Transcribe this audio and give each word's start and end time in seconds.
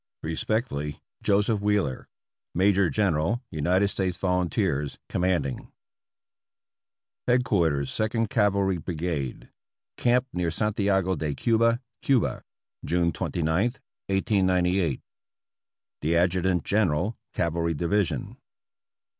Respectfully, 0.23 0.99
Joseph 1.21 1.59
Wheeler, 1.61 2.07
Major 2.55 2.89
General 2.89 3.43
United 3.51 3.87
States 3.89 4.17
Volunteers, 4.17 4.97
Commanding. 5.09 5.71
Headquarters 7.27 7.93
Second 7.93 8.31
Cavalry 8.31 8.79
Brigade, 8.79 9.51
Camp 9.97 10.25
near 10.33 10.49
Santiago 10.49 11.15
de 11.15 11.35
Cuba, 11.35 11.81
Cuba, 12.01 12.41
June 12.83 13.11
29, 13.11 13.45
1898. 14.07 15.01
The 16.01 16.17
Adjutant 16.17 16.63
General 16.63 17.15
Cavalry 17.33 17.75
Division. 17.75 18.37